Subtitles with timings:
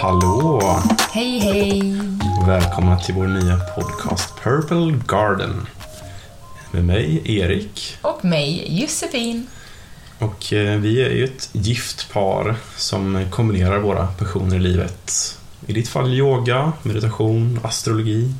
[0.00, 1.82] Hej, hej!
[2.46, 5.66] Välkomna till vår nya podcast Purple Garden.
[6.70, 7.96] Med mig, Erik.
[8.02, 9.46] Och mig, Josefin.
[10.18, 15.38] Och eh, vi är ju ett gift par som kombinerar våra passioner i livet.
[15.66, 18.34] I ditt fall yoga, meditation, astrologi.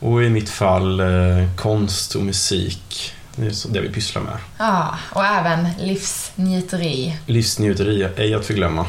[0.00, 3.12] Och i mitt fall eh, konst och musik.
[3.36, 4.36] Det är det vi pysslar med.
[4.58, 7.16] Ja, och även livsnjuteri.
[7.26, 8.86] Livsnjuteri, ej att förglömma.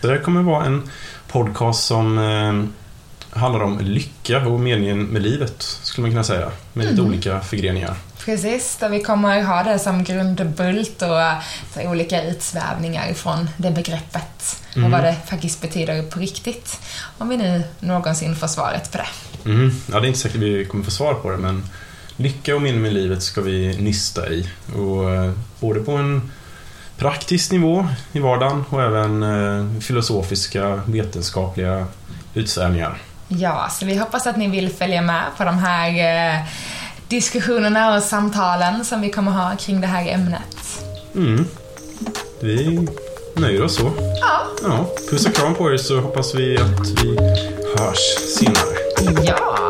[0.00, 0.90] Det här kommer vara en
[1.28, 6.50] podcast som eh, handlar om lycka och meningen med livet, skulle man kunna säga.
[6.72, 7.94] Med lite olika förgreningar.
[8.24, 11.42] Precis, där vi kommer ha det som grundbult och
[11.74, 14.62] så olika utsvävningar från det begreppet.
[14.76, 16.80] Och vad det faktiskt betyder på riktigt.
[17.18, 19.06] Om vi nu någonsin får svaret på det.
[19.50, 19.70] Mm.
[19.92, 21.64] Ja, det är inte säkert vi kommer få svar på det, men
[22.16, 24.48] lycka och mening med livet ska vi nysta i.
[24.76, 26.30] Och, eh, både på en
[26.98, 31.86] praktisk nivå i vardagen och även eh, filosofiska, vetenskapliga
[32.34, 33.02] utsvävningar.
[33.28, 35.88] Ja, så vi hoppas att ni vill följa med på de här
[36.34, 36.40] eh,
[37.08, 40.82] diskussionerna och samtalen som vi kommer ha kring det här ämnet.
[41.14, 41.44] Mm.
[42.40, 42.88] Vi
[43.34, 43.90] nöjer oss så.
[44.20, 47.16] Ja, Ja, puss och kram på er så hoppas vi att vi
[47.76, 49.24] hörs senare.
[49.24, 49.67] ja.